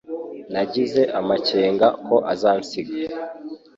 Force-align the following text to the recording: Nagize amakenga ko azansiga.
Nagize 0.53 1.01
amakenga 1.19 1.87
ko 2.07 2.15
azansiga. 2.33 2.93